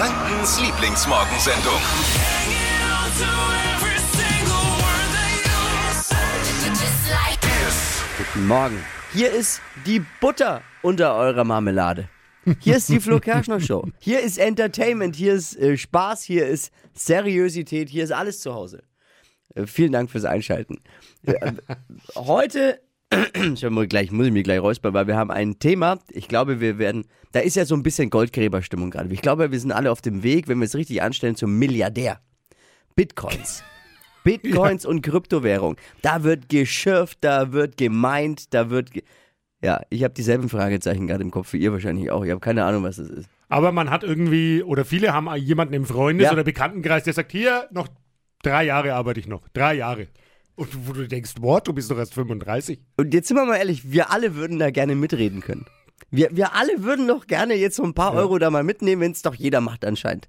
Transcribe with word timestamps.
Frankens 0.00 0.58
Lieblingsmorgensendung. 0.62 1.74
Guten 8.16 8.46
Morgen. 8.46 8.78
Hier 9.12 9.30
ist 9.30 9.60
die 9.84 10.02
Butter 10.22 10.62
unter 10.80 11.16
eurer 11.16 11.44
Marmelade. 11.44 12.08
Hier 12.60 12.78
ist 12.78 12.88
die 12.88 12.98
Flo 12.98 13.20
Kerschner 13.20 13.60
Show. 13.60 13.88
Hier 13.98 14.20
ist 14.20 14.38
Entertainment, 14.38 15.16
hier 15.16 15.34
ist 15.34 15.54
äh, 15.58 15.76
Spaß, 15.76 16.22
hier 16.22 16.46
ist 16.46 16.72
Seriosität, 16.94 17.90
hier 17.90 18.04
ist 18.04 18.12
alles 18.12 18.40
zu 18.40 18.54
Hause. 18.54 18.82
Äh, 19.54 19.66
vielen 19.66 19.92
Dank 19.92 20.10
fürs 20.10 20.24
Einschalten. 20.24 20.80
Äh, 21.26 21.52
heute, 22.14 22.80
ich 23.54 23.68
muss, 23.68 23.88
gleich, 23.88 24.10
muss 24.12 24.26
ich 24.26 24.32
mich 24.32 24.44
gleich 24.44 24.60
räuspern, 24.60 24.94
weil 24.94 25.06
wir 25.06 25.16
haben 25.16 25.30
ein 25.30 25.58
Thema. 25.58 25.98
Ich 26.10 26.28
glaube, 26.28 26.60
wir 26.60 26.78
werden, 26.78 27.06
da 27.32 27.40
ist 27.40 27.56
ja 27.56 27.64
so 27.64 27.74
ein 27.74 27.82
bisschen 27.82 28.10
Goldgräberstimmung 28.10 28.90
gerade. 28.90 29.12
Ich 29.12 29.22
glaube, 29.22 29.50
wir 29.50 29.58
sind 29.58 29.72
alle 29.72 29.90
auf 29.90 30.00
dem 30.00 30.22
Weg, 30.22 30.46
wenn 30.48 30.58
wir 30.58 30.66
es 30.66 30.76
richtig 30.76 31.02
anstellen, 31.02 31.34
zum 31.34 31.58
Milliardär. 31.58 32.20
Bitcoins. 32.94 33.64
Bitcoins 34.24 34.84
und 34.86 35.02
Kryptowährung. 35.02 35.76
Da 36.02 36.22
wird 36.22 36.48
geschürft, 36.48 37.18
da 37.22 37.52
wird 37.52 37.76
gemeint, 37.76 38.52
da 38.54 38.70
wird. 38.70 38.92
Ge 38.92 39.02
ja, 39.62 39.82
ich 39.90 40.04
habe 40.04 40.14
dieselben 40.14 40.48
Fragezeichen 40.48 41.06
gerade 41.06 41.22
im 41.22 41.30
Kopf 41.30 41.52
wie 41.52 41.58
ihr 41.58 41.70
wahrscheinlich 41.72 42.10
auch. 42.10 42.24
Ich 42.24 42.30
habe 42.30 42.40
keine 42.40 42.64
Ahnung, 42.64 42.82
was 42.82 42.96
das 42.96 43.10
ist. 43.10 43.28
Aber 43.50 43.72
man 43.72 43.90
hat 43.90 44.04
irgendwie, 44.04 44.62
oder 44.62 44.86
viele 44.86 45.12
haben 45.12 45.28
jemanden 45.36 45.74
im 45.74 45.84
Freundes- 45.84 46.24
Ja. 46.24 46.32
oder 46.32 46.44
Bekanntenkreis, 46.44 47.02
der 47.04 47.12
sagt, 47.12 47.32
hier, 47.32 47.68
noch 47.70 47.88
drei 48.42 48.64
Jahre 48.64 48.94
arbeite 48.94 49.20
ich 49.20 49.26
noch. 49.26 49.46
Drei 49.52 49.74
Jahre. 49.74 50.06
Und 50.60 50.86
wo 50.86 50.92
du 50.92 51.08
denkst, 51.08 51.36
what, 51.40 51.66
du 51.66 51.72
bist 51.72 51.90
doch 51.90 51.96
erst 51.96 52.12
35. 52.12 52.78
Und 52.98 53.14
jetzt 53.14 53.28
sind 53.28 53.38
wir 53.38 53.46
mal 53.46 53.56
ehrlich, 53.56 53.92
wir 53.92 54.10
alle 54.10 54.34
würden 54.34 54.58
da 54.58 54.70
gerne 54.70 54.94
mitreden 54.94 55.40
können. 55.40 55.64
Wir, 56.10 56.28
wir 56.36 56.54
alle 56.54 56.82
würden 56.82 57.08
doch 57.08 57.26
gerne 57.26 57.54
jetzt 57.54 57.76
so 57.76 57.82
ein 57.82 57.94
paar 57.94 58.12
Euro 58.12 58.38
da 58.38 58.50
mal 58.50 58.62
mitnehmen, 58.62 59.00
wenn 59.00 59.12
es 59.12 59.22
doch 59.22 59.34
jeder 59.34 59.62
macht 59.62 59.86
anscheinend. 59.86 60.28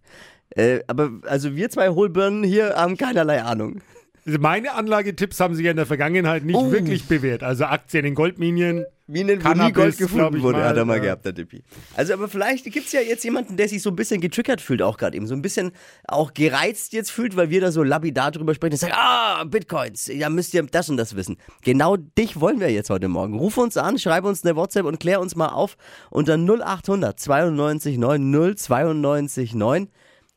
Äh, 0.51 0.83
aber 0.87 1.19
also 1.23 1.57
wir 1.57 1.69
zwei 1.69 1.89
Hohlbirnen 1.89 2.45
hier 2.45 2.75
haben 2.77 2.95
keinerlei 2.95 3.43
Ahnung. 3.43 3.81
Meine 4.25 4.73
Anlagetipps 4.73 5.39
haben 5.39 5.55
sich 5.55 5.65
ja 5.65 5.71
in 5.71 5.77
der 5.77 5.85
Vergangenheit 5.85 6.43
nicht 6.43 6.55
Oh. 6.55 6.71
wirklich 6.71 7.05
bewährt. 7.05 7.41
Also 7.43 7.65
Aktien 7.65 8.05
in 8.05 8.13
Goldminien. 8.15 8.85
Minen, 9.07 9.43
wo 9.43 9.49
nie 9.49 9.73
Gold 9.73 9.97
gefunden 9.97 10.41
wurde, 10.41 10.59
mal, 10.59 10.69
hat 10.69 10.77
er 10.77 10.85
mal 10.85 10.97
ja. 10.97 11.03
gehabt, 11.03 11.25
der 11.25 11.33
Dippi. 11.33 11.63
Also, 11.97 12.13
aber 12.13 12.29
vielleicht 12.29 12.63
gibt 12.71 12.85
es 12.85 12.93
ja 12.93 13.01
jetzt 13.01 13.25
jemanden, 13.25 13.57
der 13.57 13.67
sich 13.67 13.81
so 13.81 13.89
ein 13.89 13.95
bisschen 13.97 14.21
getriggert 14.21 14.61
fühlt, 14.61 14.81
auch 14.81 14.97
gerade 14.97 15.17
eben. 15.17 15.27
So 15.27 15.33
ein 15.35 15.41
bisschen 15.41 15.71
auch 16.07 16.33
gereizt 16.33 16.93
jetzt 16.93 17.11
fühlt, 17.11 17.35
weil 17.35 17.49
wir 17.49 17.59
da 17.59 17.73
so 17.73 17.83
labidar 17.83 18.31
drüber 18.31 18.53
sprechen 18.55 18.73
und 18.73 18.79
sagen, 18.79 18.93
ah, 18.95 19.43
Bitcoins, 19.43 20.07
ja, 20.07 20.29
müsst 20.29 20.53
ihr 20.53 20.63
das 20.63 20.87
und 20.89 20.95
das 20.95 21.15
wissen. 21.17 21.35
Genau 21.61 21.97
dich 21.97 22.39
wollen 22.39 22.61
wir 22.61 22.71
jetzt 22.71 22.89
heute 22.89 23.09
Morgen. 23.09 23.37
Ruf 23.37 23.57
uns 23.57 23.75
an, 23.75 23.99
schreib 23.99 24.23
uns 24.23 24.45
eine 24.45 24.55
WhatsApp 24.55 24.85
und 24.85 25.01
klär 25.01 25.19
uns 25.19 25.35
mal 25.35 25.49
auf 25.49 25.75
unter 26.09 26.35
0800 26.37 27.19
92 27.19 27.97
9 27.97 28.55
092 28.55 29.55
9. 29.55 29.89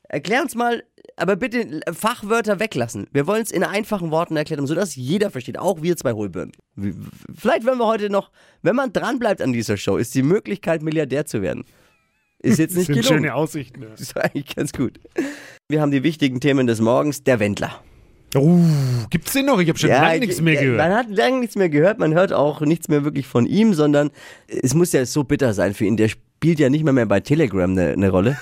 Erklär 0.08 0.42
uns 0.42 0.54
mal, 0.56 0.82
aber 1.16 1.36
bitte 1.36 1.80
Fachwörter 1.92 2.60
weglassen. 2.60 3.06
Wir 3.12 3.26
wollen 3.26 3.42
es 3.42 3.50
in 3.50 3.62
einfachen 3.62 4.10
Worten 4.10 4.36
erklären, 4.36 4.66
sodass 4.66 4.96
jeder 4.96 5.30
versteht, 5.30 5.58
auch 5.58 5.82
wir 5.82 5.96
zwei 5.96 6.12
Hohlbirnen. 6.12 6.52
Vielleicht 7.34 7.64
werden 7.64 7.78
wir 7.78 7.86
heute 7.86 8.10
noch, 8.10 8.30
wenn 8.62 8.76
man 8.76 8.92
dranbleibt 8.92 9.40
an 9.40 9.52
dieser 9.52 9.76
Show, 9.76 9.96
ist 9.96 10.14
die 10.14 10.22
Möglichkeit, 10.22 10.82
Milliardär 10.82 11.26
zu 11.26 11.42
werden. 11.42 11.64
Ist 12.40 12.58
jetzt 12.58 12.72
Das 12.72 12.78
nicht 12.78 12.86
sind 12.86 12.96
gelungen. 12.96 13.24
schöne 13.24 13.34
Aussichten. 13.34 13.82
Ja. 13.82 13.88
Das 13.90 14.00
ist 14.00 14.16
eigentlich 14.16 14.54
ganz 14.54 14.72
gut. 14.72 15.00
Wir 15.68 15.80
haben 15.80 15.90
die 15.90 16.02
wichtigen 16.02 16.40
Themen 16.40 16.66
des 16.66 16.80
Morgens. 16.80 17.22
Der 17.24 17.40
Wendler. 17.40 17.80
Uh, 18.36 18.60
gibt's 19.10 19.32
den 19.32 19.46
noch? 19.46 19.60
Ich 19.60 19.68
habe 19.68 19.78
schon 19.78 19.90
lange 19.90 20.18
nichts 20.18 20.40
mehr 20.40 20.54
ja, 20.54 20.60
gehört. 20.60 20.78
Man 20.78 20.92
hat 20.92 21.06
lange 21.08 21.38
nichts 21.38 21.56
mehr 21.56 21.68
gehört, 21.68 21.98
man 22.00 22.14
hört 22.14 22.32
auch 22.32 22.60
nichts 22.62 22.88
mehr 22.88 23.04
wirklich 23.04 23.28
von 23.28 23.46
ihm, 23.46 23.74
sondern 23.74 24.10
es 24.48 24.74
muss 24.74 24.92
ja 24.92 25.06
so 25.06 25.22
bitter 25.22 25.54
sein 25.54 25.72
für 25.72 25.84
ihn. 25.84 25.96
Der 25.96 26.08
spielt 26.08 26.58
ja 26.58 26.68
nicht 26.68 26.82
mehr, 26.84 26.92
mehr 26.92 27.06
bei 27.06 27.20
Telegram 27.20 27.70
eine, 27.70 27.92
eine 27.92 28.10
Rolle. 28.10 28.36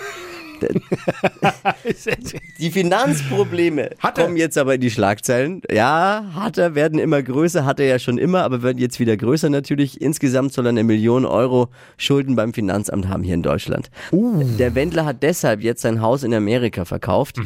Die 2.58 2.70
Finanzprobleme 2.70 3.90
Hat 3.98 4.16
kommen 4.16 4.36
jetzt 4.36 4.58
aber 4.58 4.74
in 4.74 4.80
die 4.80 4.90
Schlagzeilen. 4.90 5.62
Ja, 5.70 6.24
hat 6.34 6.58
er, 6.58 6.74
werden 6.74 6.98
immer 6.98 7.22
größer, 7.22 7.64
hat 7.64 7.80
er 7.80 7.86
ja 7.86 7.98
schon 7.98 8.18
immer, 8.18 8.42
aber 8.42 8.62
werden 8.62 8.78
jetzt 8.78 9.00
wieder 9.00 9.16
größer 9.16 9.50
natürlich. 9.50 10.00
Insgesamt 10.00 10.52
soll 10.52 10.66
er 10.66 10.70
eine 10.70 10.84
Million 10.84 11.24
Euro 11.24 11.68
Schulden 11.96 12.36
beim 12.36 12.54
Finanzamt 12.54 13.08
haben 13.08 13.22
hier 13.22 13.34
in 13.34 13.42
Deutschland. 13.42 13.90
Der 14.12 14.74
Wendler 14.74 15.04
hat 15.04 15.22
deshalb 15.22 15.62
jetzt 15.62 15.82
sein 15.82 16.00
Haus 16.00 16.22
in 16.22 16.34
Amerika 16.34 16.84
verkauft. 16.84 17.36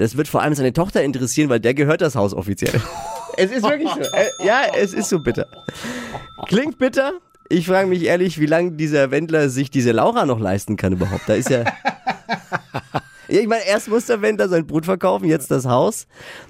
Das 0.00 0.16
wird 0.16 0.28
vor 0.28 0.40
allem 0.40 0.54
seine 0.54 0.72
Tochter 0.72 1.02
interessieren, 1.02 1.50
weil 1.50 1.60
der 1.60 1.74
gehört 1.74 2.00
das 2.00 2.14
Haus 2.14 2.32
offiziell. 2.32 2.80
es 3.36 3.50
ist 3.50 3.62
wirklich 3.62 3.90
so. 3.90 4.00
Äh, 4.00 4.46
ja, 4.46 4.62
es 4.74 4.94
ist 4.94 5.10
so 5.10 5.18
bitter. 5.18 5.46
Klingt 6.46 6.78
bitter. 6.78 7.12
Ich 7.50 7.66
frage 7.66 7.86
mich 7.86 8.04
ehrlich, 8.04 8.40
wie 8.40 8.46
lange 8.46 8.72
dieser 8.72 9.10
Wendler 9.10 9.50
sich 9.50 9.70
diese 9.70 9.92
Laura 9.92 10.24
noch 10.24 10.40
leisten 10.40 10.76
kann 10.76 10.94
überhaupt. 10.94 11.28
Da 11.28 11.34
ist 11.34 11.50
ja. 11.50 11.64
Ich 13.30 13.46
meine, 13.46 13.64
erst 13.64 13.88
muss 13.88 14.06
der 14.06 14.22
Wendler 14.22 14.48
sein 14.48 14.66
Brot 14.66 14.84
verkaufen, 14.84 15.26
jetzt 15.26 15.52
das 15.52 15.64
Haus. 15.64 16.08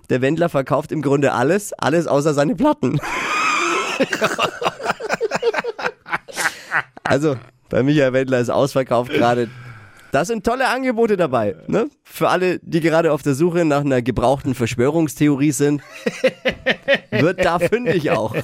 Der 0.08 0.22
Wendler 0.22 0.48
verkauft 0.48 0.92
im 0.92 1.02
Grunde 1.02 1.32
alles, 1.32 1.74
alles 1.74 2.06
außer 2.06 2.32
seine 2.32 2.54
Platten. 2.54 2.98
also, 7.04 7.36
bei 7.68 7.82
Michael 7.82 8.14
Wendler 8.14 8.40
ist 8.40 8.48
ausverkauft 8.48 9.12
gerade. 9.12 9.50
Da 10.10 10.24
sind 10.24 10.44
tolle 10.44 10.68
Angebote 10.68 11.16
dabei, 11.16 11.54
ne? 11.68 11.88
Für 12.02 12.30
alle, 12.30 12.58
die 12.62 12.80
gerade 12.80 13.12
auf 13.12 13.22
der 13.22 13.34
Suche 13.34 13.64
nach 13.64 13.82
einer 13.82 14.02
gebrauchten 14.02 14.54
Verschwörungstheorie 14.54 15.52
sind, 15.52 15.82
wird 17.10 17.44
da 17.44 17.58
fündig 17.58 18.10
auch. 18.10 18.34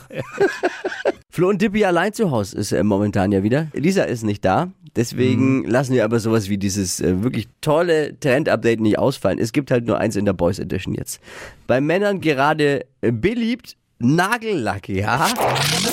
Flo 1.31 1.49
und 1.49 1.61
Dippy 1.61 1.85
allein 1.85 2.13
zu 2.13 2.31
Hause 2.31 2.59
ist 2.59 2.73
momentan 2.85 3.33
ja 3.33 3.43
wieder. 3.43 3.67
Lisa 3.73 4.05
ist 4.05 4.23
nicht 4.23 4.45
da. 4.45 4.69
Deswegen 4.97 5.65
lassen 5.65 5.95
wir 5.95 6.05
aber 6.05 6.19
sowas 6.19 6.49
wie 6.49 6.57
dieses 6.57 7.01
äh, 7.01 7.23
wirklich 7.23 7.49
tolle 7.61 8.19
Trend-Update 8.19 8.81
nicht 8.81 8.99
ausfallen. 8.99 9.39
Es 9.39 9.53
gibt 9.53 9.71
halt 9.71 9.87
nur 9.87 9.99
eins 9.99 10.17
in 10.17 10.25
der 10.25 10.33
Boys 10.33 10.59
Edition 10.59 10.95
jetzt. 10.95 11.21
Bei 11.67 11.81
Männern 11.81 12.21
gerade 12.21 12.87
äh, 13.03 13.13
beliebt 13.13 13.77
Nagellack, 13.99 14.91
ja. 14.91 15.27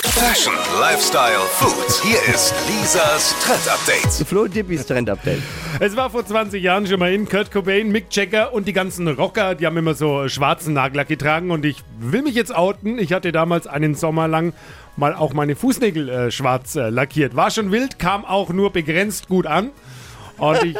Fashion, 0.04 0.52
Lifestyle, 0.78 1.40
Food. 1.52 2.02
Hier 2.02 2.34
ist 2.34 2.54
Lisas 2.68 3.34
Trend 3.42 3.66
Update. 3.66 4.26
Flo 4.26 4.42
und 4.42 4.54
Dippys 4.54 4.84
Trend-Update. 4.86 5.40
Es 5.80 5.96
war 5.96 6.10
vor 6.10 6.26
20 6.26 6.62
Jahren 6.62 6.86
schon 6.86 6.98
mal 6.98 7.14
in. 7.14 7.26
Kurt 7.26 7.50
Cobain, 7.50 7.90
Mick 7.90 8.06
Jagger 8.10 8.52
und 8.52 8.68
die 8.68 8.74
ganzen 8.74 9.08
Rocker, 9.08 9.54
die 9.54 9.64
haben 9.64 9.78
immer 9.78 9.94
so 9.94 10.28
schwarzen 10.28 10.74
Nagellack 10.74 11.08
getragen. 11.08 11.50
Und 11.50 11.64
ich 11.64 11.82
will 11.98 12.20
mich 12.20 12.34
jetzt 12.34 12.54
outen. 12.54 12.98
Ich 12.98 13.14
hatte 13.14 13.32
damals 13.32 13.66
einen 13.66 13.94
Sommer 13.94 14.28
lang 14.28 14.52
mal 14.96 15.14
auch 15.14 15.32
meine 15.32 15.56
Fußnägel 15.56 16.08
äh, 16.08 16.30
schwarz 16.30 16.76
äh, 16.76 16.88
lackiert. 16.90 17.34
War 17.36 17.50
schon 17.50 17.70
wild, 17.72 17.98
kam 17.98 18.24
auch 18.24 18.50
nur 18.50 18.70
begrenzt 18.72 19.28
gut 19.28 19.46
an. 19.46 19.70
Und 20.38 20.62
ich, 20.64 20.76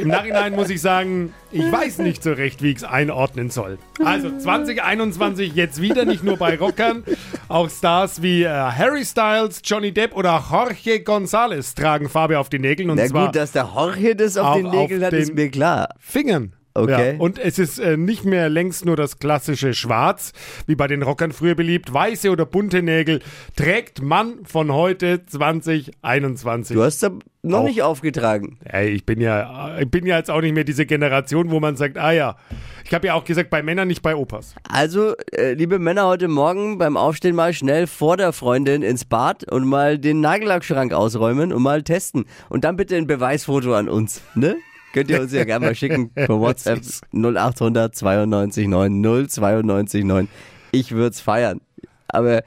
im 0.00 0.08
Nachhinein 0.08 0.54
muss 0.56 0.68
ich 0.68 0.80
sagen, 0.80 1.32
ich 1.52 1.70
weiß 1.70 1.98
nicht 1.98 2.22
so 2.24 2.32
recht, 2.32 2.60
wie 2.60 2.70
ich 2.72 2.78
es 2.78 2.84
einordnen 2.84 3.50
soll. 3.50 3.78
Also 4.04 4.36
2021 4.36 5.54
jetzt 5.54 5.80
wieder, 5.80 6.04
nicht 6.04 6.24
nur 6.24 6.36
bei 6.36 6.56
Rockern, 6.58 7.04
auch 7.48 7.70
Stars 7.70 8.20
wie 8.20 8.42
äh, 8.42 8.48
Harry 8.48 9.04
Styles, 9.04 9.62
Johnny 9.64 9.92
Depp 9.92 10.16
oder 10.16 10.42
Jorge 10.50 11.02
González 11.04 11.76
tragen 11.76 12.08
Farbe 12.08 12.38
auf 12.40 12.48
die 12.48 12.58
Nägeln. 12.58 12.90
Und 12.90 12.96
Na 12.98 13.06
zwar 13.06 13.26
gut, 13.26 13.36
dass 13.36 13.52
der 13.52 13.70
Jorge 13.74 14.16
das 14.16 14.36
auf, 14.36 14.46
Auf- 14.48 14.56
den 14.56 14.70
Nägeln 14.70 15.00
auf 15.02 15.06
hat, 15.06 15.12
ist 15.12 15.28
den- 15.28 15.34
mir 15.36 15.50
klar. 15.50 15.90
Fingern. 16.00 16.52
Okay. 16.76 17.14
Ja, 17.14 17.20
und 17.20 17.38
es 17.38 17.58
ist 17.58 17.78
äh, 17.78 17.96
nicht 17.96 18.24
mehr 18.24 18.48
längst 18.48 18.84
nur 18.84 18.96
das 18.96 19.18
klassische 19.18 19.74
Schwarz, 19.74 20.32
wie 20.66 20.74
bei 20.74 20.86
den 20.86 21.02
Rockern 21.02 21.32
früher 21.32 21.54
beliebt. 21.54 21.92
Weiße 21.92 22.30
oder 22.30 22.46
bunte 22.46 22.82
Nägel 22.82 23.20
trägt 23.56 24.02
man 24.02 24.44
von 24.44 24.72
heute 24.72 25.24
2021. 25.26 26.76
Du 26.76 26.82
hast 26.82 27.02
da 27.02 27.10
noch 27.42 27.60
Auch. 27.60 27.64
nicht 27.64 27.82
aufgetragen. 27.82 28.58
Ey, 28.64 28.88
ich 28.88 29.06
bin 29.06 29.20
ja, 29.20 29.78
ich 29.78 29.90
bin 29.90 30.04
ja 30.04 30.18
jetzt 30.18 30.30
auch 30.30 30.40
nicht 30.40 30.54
mehr 30.54 30.64
diese 30.64 30.84
Generation, 30.84 31.50
wo 31.50 31.60
man 31.60 31.76
sagt, 31.76 31.96
ah 31.96 32.10
ja, 32.10 32.36
ich 32.84 32.92
habe 32.92 33.06
ja 33.06 33.14
auch 33.14 33.24
gesagt, 33.24 33.50
bei 33.50 33.62
Männern, 33.62 33.88
nicht 33.88 34.02
bei 34.02 34.16
Opas. 34.16 34.54
Also, 34.68 35.14
äh, 35.32 35.52
liebe 35.52 35.78
Männer, 35.78 36.06
heute 36.06 36.28
Morgen 36.28 36.78
beim 36.78 36.96
Aufstehen 36.96 37.34
mal 37.36 37.52
schnell 37.52 37.86
vor 37.86 38.16
der 38.16 38.32
Freundin 38.32 38.82
ins 38.82 39.04
Bad 39.04 39.50
und 39.50 39.66
mal 39.66 39.98
den 39.98 40.20
Nagellackschrank 40.20 40.92
ausräumen 40.92 41.52
und 41.52 41.62
mal 41.62 41.82
testen. 41.82 42.26
Und 42.48 42.64
dann 42.64 42.76
bitte 42.76 42.96
ein 42.96 43.06
Beweisfoto 43.06 43.74
an 43.74 43.88
uns, 43.88 44.22
ne? 44.34 44.56
Könnt 44.96 45.10
ihr 45.10 45.20
uns 45.20 45.30
ja 45.34 45.44
gerne 45.44 45.66
mal 45.66 45.74
schicken 45.74 46.08
per 46.14 46.40
WhatsApp 46.40 46.80
0800 47.12 47.94
92 47.94 48.66
9 48.66 49.28
092 49.28 50.04
9. 50.04 50.28
Ich 50.72 50.92
würde 50.92 51.10
es 51.10 51.20
feiern. 51.20 51.60
Aber 52.08 52.42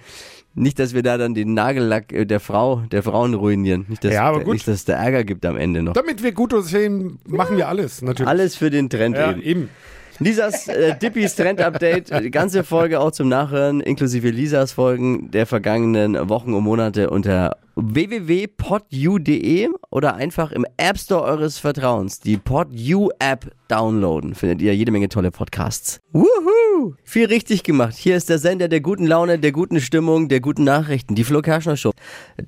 nicht, 0.56 0.80
dass 0.80 0.96
wir 0.96 1.04
da 1.04 1.20
dann 1.20 1.36
den 1.36 1.54
Nagellack 1.54 2.12
äh, 2.12 2.26
der 2.26 2.40
Frau, 2.40 2.78
der 2.92 3.04
Frauen 3.04 3.36
ruinieren. 3.36 3.86
Nicht, 3.88 4.04
dass, 4.04 4.14
Ja, 4.14 4.24
aber 4.24 4.40
gut. 4.44 4.54
nicht, 4.54 4.68
dass 4.68 4.78
es 4.78 4.86
da 4.86 4.94
Ärger 4.94 5.24
gibt 5.26 5.46
am 5.46 5.58
Ende 5.58 5.84
noch. 5.84 5.94
Damit 5.94 6.24
wir 6.24 6.32
gut 6.32 6.52
aussehen, 6.52 7.20
machen 7.28 7.56
wir 7.56 7.68
alles, 7.68 8.02
natürlich. 8.02 8.28
Alles 8.28 8.56
für 8.56 8.72
den 8.72 8.90
Trend 8.90 9.16
ja, 9.16 9.30
eben. 9.30 9.42
eben. 9.44 9.70
Lisas 10.18 10.68
äh, 10.68 10.98
Dippis 10.98 11.36
Trend-Update, 11.36 12.12
die 12.24 12.32
ganze 12.32 12.64
Folge 12.64 13.00
auch 13.00 13.12
zum 13.12 13.30
Nachhören, 13.30 13.80
inklusive 13.80 14.32
Lisas 14.32 14.72
Folgen 14.72 15.30
der 15.30 15.46
vergangenen 15.46 16.30
Wochen 16.30 16.56
und 16.56 16.64
Monate 16.64 17.12
unter 17.12 17.58
www.podu.de. 17.82 19.70
oder 19.92 20.16
einfach 20.16 20.52
im 20.52 20.66
App 20.78 20.98
Store 20.98 21.24
eures 21.24 21.58
Vertrauens 21.60 22.20
die 22.20 22.38
PodU 22.38 23.10
App 23.20 23.52
downloaden. 23.68 24.36
Findet 24.36 24.62
ihr 24.62 24.76
jede 24.76 24.92
Menge 24.92 25.10
tolle 25.10 25.32
Podcasts. 25.32 26.00
Wuhu! 26.12 26.94
Viel 27.04 27.26
richtig 27.26 27.64
gemacht. 27.64 27.96
Hier 27.96 28.16
ist 28.16 28.30
der 28.30 28.40
Sender 28.40 28.68
der 28.68 28.82
guten 28.82 29.06
Laune, 29.06 29.38
der 29.40 29.52
guten 29.52 29.80
Stimmung, 29.82 30.28
der 30.30 30.40
guten 30.40 30.64
Nachrichten, 30.64 31.16
die 31.16 31.24
Flo 31.24 31.42
Kerschner 31.42 31.78
Show. 31.78 31.92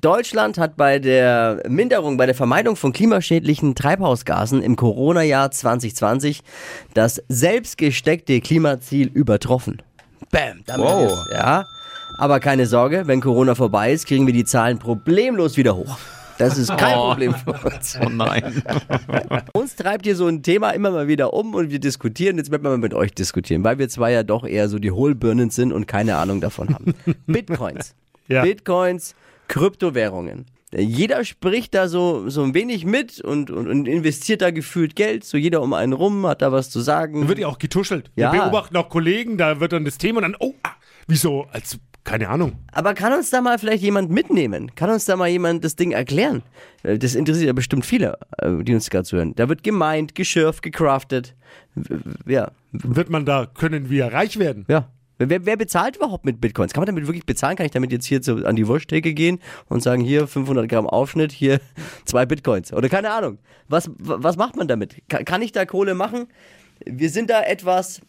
Deutschland 0.00 0.58
hat 0.58 0.76
bei 0.76 0.98
der 0.98 1.62
Minderung, 1.68 2.16
bei 2.16 2.26
der 2.26 2.34
Vermeidung 2.34 2.76
von 2.76 2.92
klimaschädlichen 2.92 3.74
Treibhausgasen 3.74 4.62
im 4.62 4.76
Corona-Jahr 4.76 5.50
2020 5.50 6.40
das 6.94 7.22
selbstgesteckte 7.28 8.40
Klimaziel 8.40 9.08
übertroffen. 9.08 9.82
Bam! 10.30 10.60
Damit 10.66 10.86
Wow. 10.86 11.12
ist- 11.12 11.26
ja. 11.32 11.64
Aber 12.18 12.40
keine 12.40 12.66
Sorge, 12.66 13.02
wenn 13.06 13.20
Corona 13.20 13.54
vorbei 13.54 13.92
ist, 13.92 14.06
kriegen 14.06 14.26
wir 14.26 14.34
die 14.34 14.44
Zahlen 14.44 14.78
problemlos 14.78 15.56
wieder 15.56 15.76
hoch. 15.76 15.98
Das 16.38 16.58
ist 16.58 16.76
kein 16.76 16.94
Problem 16.94 17.34
für 17.34 17.52
uns. 17.52 17.98
Oh 18.04 18.08
nein. 18.08 18.62
Uns 19.52 19.76
treibt 19.76 20.06
hier 20.06 20.16
so 20.16 20.26
ein 20.26 20.42
Thema 20.42 20.70
immer 20.70 20.90
mal 20.90 21.06
wieder 21.06 21.32
um 21.34 21.54
und 21.54 21.70
wir 21.70 21.78
diskutieren. 21.78 22.36
Jetzt 22.36 22.50
werden 22.50 22.62
wir 22.64 22.70
mal 22.70 22.78
mit 22.78 22.94
euch 22.94 23.12
diskutieren, 23.12 23.62
weil 23.64 23.78
wir 23.78 23.88
zwei 23.88 24.12
ja 24.12 24.22
doch 24.22 24.44
eher 24.44 24.68
so 24.68 24.78
die 24.78 24.90
Hohlbirnen 24.90 25.50
sind 25.50 25.72
und 25.72 25.86
keine 25.86 26.16
Ahnung 26.16 26.40
davon 26.40 26.74
haben. 26.74 26.94
Bitcoins. 27.26 27.94
Ja. 28.28 28.42
Bitcoins, 28.42 29.14
Kryptowährungen. 29.48 30.46
Jeder 30.74 31.24
spricht 31.24 31.74
da 31.74 31.86
so, 31.86 32.30
so 32.30 32.42
ein 32.42 32.54
wenig 32.54 32.86
mit 32.86 33.20
und, 33.20 33.50
und, 33.50 33.68
und 33.68 33.86
investiert 33.86 34.40
da 34.40 34.50
gefühlt 34.50 34.96
Geld. 34.96 35.24
So 35.24 35.36
jeder 35.36 35.60
um 35.60 35.74
einen 35.74 35.92
rum 35.92 36.26
hat 36.26 36.40
da 36.40 36.50
was 36.50 36.70
zu 36.70 36.80
sagen. 36.80 37.28
Wird 37.28 37.38
ja 37.38 37.46
auch 37.48 37.58
getuschelt. 37.58 38.10
Ja. 38.16 38.32
Wir 38.32 38.40
beobachten 38.40 38.76
auch 38.76 38.88
Kollegen, 38.88 39.36
da 39.36 39.60
wird 39.60 39.72
dann 39.72 39.84
das 39.84 39.98
Thema 39.98 40.18
und 40.18 40.22
dann, 40.22 40.36
oh, 40.40 40.54
ah, 40.62 40.70
wieso? 41.06 41.46
Als, 41.52 41.78
keine 42.04 42.28
Ahnung. 42.28 42.52
Aber 42.72 42.94
kann 42.94 43.12
uns 43.12 43.30
da 43.30 43.40
mal 43.40 43.58
vielleicht 43.58 43.82
jemand 43.82 44.10
mitnehmen? 44.10 44.74
Kann 44.74 44.90
uns 44.90 45.04
da 45.04 45.16
mal 45.16 45.28
jemand 45.28 45.64
das 45.64 45.76
Ding 45.76 45.92
erklären? 45.92 46.42
Äh, 46.82 46.98
Das 46.98 47.14
interessiert 47.14 47.46
ja 47.46 47.52
bestimmt 47.52 47.86
viele, 47.86 48.18
äh, 48.38 48.62
die 48.64 48.74
uns 48.74 48.90
gerade 48.90 49.04
zuhören. 49.04 49.34
Da 49.36 49.48
wird 49.48 49.62
gemeint, 49.62 50.14
geschürft, 50.14 50.62
gecraftet. 50.62 51.34
Ja, 52.26 52.50
Wird 52.72 53.08
man 53.10 53.24
da, 53.24 53.46
können 53.46 53.88
wir 53.90 54.06
reich 54.12 54.38
werden? 54.38 54.64
ja. 54.68 54.88
Wer, 55.18 55.46
wer 55.46 55.56
bezahlt 55.56 55.94
überhaupt 55.96 56.24
mit 56.24 56.40
Bitcoins? 56.40 56.72
Kann 56.72 56.80
man 56.80 56.86
damit 56.86 57.06
wirklich 57.06 57.24
bezahlen? 57.24 57.54
Kann 57.56 57.66
ich 57.66 57.70
damit 57.70 57.92
jetzt 57.92 58.06
hier 58.06 58.20
zu, 58.22 58.44
an 58.44 58.56
die 58.56 58.66
Wursttheke 58.66 59.14
gehen 59.14 59.38
und 59.68 59.80
sagen, 59.80 60.02
hier 60.02 60.26
500 60.26 60.68
Gramm 60.68 60.88
Aufschnitt, 60.88 61.30
hier 61.30 61.60
zwei 62.06 62.26
Bitcoins? 62.26 62.72
Oder 62.72 62.88
keine 62.88 63.12
Ahnung. 63.12 63.38
Was, 63.68 63.88
was 63.98 64.36
macht 64.36 64.56
man 64.56 64.66
damit? 64.66 64.96
Kann, 65.08 65.24
kann 65.24 65.40
ich 65.42 65.52
da 65.52 65.64
Kohle 65.64 65.94
machen? 65.94 66.26
Wir 66.84 67.08
sind 67.08 67.30
da 67.30 67.40
etwas, 67.42 68.00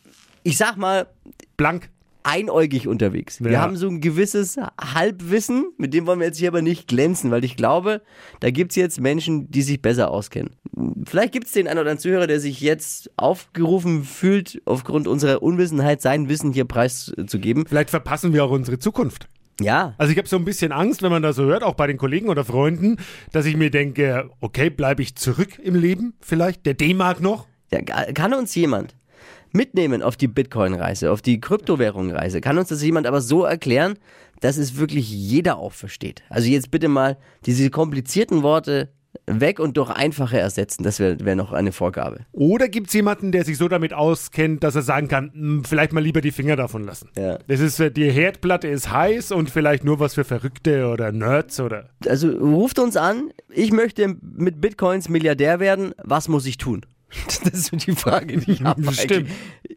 ich 0.42 0.58
sag 0.58 0.76
mal, 0.78 1.06
Blank. 1.56 1.90
Einäugig 2.24 2.88
unterwegs. 2.88 3.44
Wir 3.44 3.52
Ja. 3.52 3.62
haben 3.62 3.76
so 3.76 3.88
ein 3.88 4.02
gewisses 4.02 4.58
Halbwissen, 4.82 5.66
mit 5.78 5.94
dem 5.94 6.06
wollen 6.06 6.20
wir 6.20 6.28
jetzt 6.28 6.38
hier 6.40 6.50
aber 6.50 6.62
nicht 6.62 6.88
glänzen, 6.88 7.32
weil 7.32 7.44
ich 7.44 7.56
glaube, 7.58 8.02
da 8.40 8.50
gibt's 8.52 8.76
jetzt 8.76 9.00
Menschen, 9.02 9.50
die 9.52 9.62
sich 9.62 9.82
besser 9.82 10.12
auskennen. 10.12 10.56
Vielleicht 11.06 11.34
gibt's 11.34 11.52
den 11.52 11.68
einen 11.68 11.80
oder 11.80 11.82
anderen 11.92 12.00
Zuhörer, 12.00 12.28
der 12.28 12.40
sich 12.40 12.62
jetzt 12.62 13.12
aufgerufen 13.18 14.04
fühlt, 14.04 14.62
aufgrund 14.66 15.08
unserer 15.08 15.44
Unwissenheit 15.44 16.02
sein 16.02 16.30
Wissen 16.30 16.54
hier 16.54 16.66
preiszugeben. 16.66 17.66
Vielleicht 17.68 17.90
verpassen 17.90 18.34
wir 18.34 18.44
auch 18.46 18.52
unsere 18.52 18.80
Zukunft. 18.80 19.28
Ja, 19.62 19.94
Also 20.00 20.12
ich 20.12 20.18
habe 20.18 20.28
so 20.28 20.36
ein 20.36 20.46
bisschen 20.46 20.72
Angst, 20.72 21.04
wenn 21.04 21.12
man 21.12 21.22
das 21.22 21.36
so 21.36 21.44
hört, 21.44 21.62
auch 21.62 21.76
bei 21.76 21.86
den 21.86 21.98
Kollegen 21.98 22.30
oder 22.30 22.44
Freunden, 22.44 22.98
dass 23.32 23.46
ich 23.46 23.56
mir 23.56 23.70
denke, 23.70 24.30
okay, 24.40 24.72
bleibe 24.72 25.04
ich 25.04 25.16
zurück 25.16 25.60
im 25.62 25.76
Leben 25.76 26.14
vielleicht? 26.22 26.66
Der 26.66 26.74
D-Mark 26.74 27.22
noch? 27.22 27.46
ja, 27.72 27.82
kann 27.82 28.34
uns 28.34 28.54
jemand 28.56 28.96
mitnehmen 29.54 30.02
auf 30.02 30.18
die 30.18 30.28
Bitcoin-Reise, 30.28 31.12
auf 31.12 31.22
die 31.22 31.40
Kryptowährung-Reise? 31.40 32.42
Kann 32.42 32.58
uns 32.58 32.70
das 32.70 32.84
jemand 32.84 33.08
aber 33.08 33.22
so 33.22 33.44
erklären, 33.44 33.96
dass 34.42 34.58
es 34.58 34.78
wirklich 34.78 35.10
jeder 35.10 35.58
auch 35.58 35.74
versteht? 35.74 36.24
Also 36.30 36.50
jetzt 36.50 36.72
bitte 36.72 36.88
mal 36.90 37.18
diese 37.46 37.70
komplizierten 37.70 38.44
Worte 38.44 38.90
weg 39.26 39.60
und 39.60 39.78
durch 39.78 39.90
einfache 39.90 40.38
ersetzen. 40.40 40.84
Das 40.84 41.00
wäre 41.00 41.24
wär 41.24 41.36
noch 41.36 41.52
eine 41.52 41.72
Vorgabe. 41.72 42.26
Oder 42.32 42.68
gibt 42.68 42.88
es 42.88 42.94
jemanden, 42.94 43.32
der 43.32 43.46
sich 43.46 43.58
so 43.58 43.68
damit 43.68 43.94
auskennt, 43.94 44.64
dass 44.64 44.76
er 44.76 44.82
sagen 44.82 45.08
kann, 45.08 45.32
"Hm, 45.34 45.64
vielleicht 45.64 45.94
mal 45.94 46.04
lieber 46.04 46.22
die 46.22 46.32
Finger 46.32 46.56
davon 46.56 46.84
lassen? 46.84 47.10
Ja. 47.18 47.38
Das 47.48 47.60
ist, 47.60 47.80
äh, 47.80 47.92
die 47.92 48.12
Herdplatte 48.12 48.68
ist 48.68 48.92
heiß 48.92 49.32
und 49.32 49.50
vielleicht 49.50 49.84
nur 49.84 50.00
was 50.00 50.16
für 50.16 50.24
Verrückte 50.24 50.88
oder 50.88 51.12
Nerds 51.12 51.60
oder. 51.60 51.90
Also 52.08 52.30
ruft 52.30 52.80
uns 52.80 52.98
an, 52.98 53.32
ich 53.50 53.72
möchte 53.72 54.16
mit 54.22 54.60
Bitcoins 54.60 55.10
Milliardär 55.10 55.60
werden, 55.60 55.94
was 56.04 56.28
muss 56.28 56.46
ich 56.46 56.58
tun? 56.58 56.86
Das 57.44 57.54
ist 57.54 57.88
die 57.88 57.94
Frage, 57.94 58.38
die 58.38 58.52
ich 58.52 58.64
habe. 58.64 58.92
Stimmt. 58.94 59.30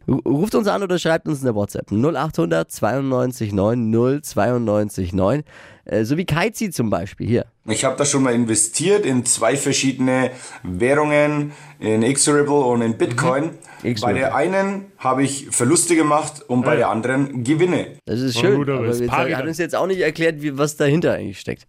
Ruft 0.09 0.55
uns 0.55 0.67
an 0.69 0.83
oder 0.83 0.99
schreibt 0.99 1.29
uns 1.29 1.43
eine 1.43 1.55
WhatsApp. 1.55 1.91
0800 1.91 2.71
92 2.71 3.53
9 3.53 4.23
092 4.23 5.13
9. 5.13 5.43
Äh, 5.87 6.05
So 6.05 6.17
wie 6.17 6.25
Kaizi 6.27 6.71
zum 6.71 6.91
Beispiel 6.91 7.27
hier. 7.27 7.47
Ich 7.69 7.85
habe 7.85 7.97
da 7.97 8.05
schon 8.05 8.23
mal 8.23 8.35
investiert 8.35 9.07
in 9.07 9.25
zwei 9.25 9.57
verschiedene 9.57 10.31
Währungen, 10.63 11.53
in 11.79 12.03
Xribble 12.03 12.55
und 12.65 12.83
in 12.83 12.97
Bitcoin. 12.99 13.51
Bei 13.83 13.93
Xribble. 13.95 14.15
der 14.15 14.35
einen 14.35 14.87
habe 14.99 15.23
ich 15.23 15.49
Verluste 15.51 15.95
gemacht 15.97 16.43
und 16.49 16.63
bei 16.65 16.73
Ja. 16.73 16.77
der 16.79 16.89
anderen 16.91 17.45
Gewinne. 17.45 17.99
Das 18.05 18.21
ist 18.21 18.39
schön, 18.39 18.57
gut, 18.57 18.69
aber 18.69 18.89
hat 18.89 19.31
dann. 19.31 19.47
uns 19.49 19.59
jetzt 19.59 19.75
auch 19.77 19.87
nicht 19.87 20.01
erklärt, 20.01 20.43
wie, 20.43 20.59
was 20.59 20.77
dahinter 20.77 21.13
eigentlich 21.15 21.39
steckt. 21.41 21.67